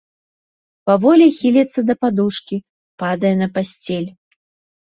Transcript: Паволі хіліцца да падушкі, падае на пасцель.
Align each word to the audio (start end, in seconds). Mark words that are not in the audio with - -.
Паволі 0.89 1.27
хіліцца 1.39 1.79
да 1.89 1.93
падушкі, 2.05 2.57
падае 3.05 3.33
на 3.43 3.47
пасцель. 3.59 4.09